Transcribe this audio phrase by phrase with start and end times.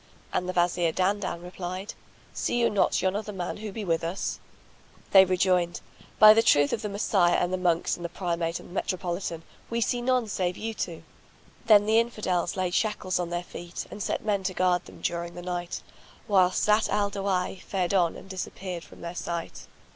[0.33, 1.93] And the Wazir Dandan replied,
[2.33, 4.39] "See you not yon other man who be with us?"
[5.11, 5.79] They rejoined,
[6.17, 9.43] "By the truth of the Messiah and the Monks and the Primate and the Metropolitan,
[9.69, 11.03] we see none save you two!"
[11.67, 15.35] Then the Infidels laid shackles on their feet and set men to guard them during
[15.35, 15.83] the night,
[16.27, 19.67] whilst Zat al Dawahi fared on and disappeared from their sight.